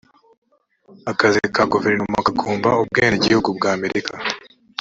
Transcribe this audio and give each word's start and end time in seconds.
akazi 1.11 1.41
ka 1.55 1.63
guverinoma 1.71 2.25
kagomba 2.27 2.69
ubwenegihugu 2.83 3.49
bw 3.57 3.63
amerika 3.75 4.13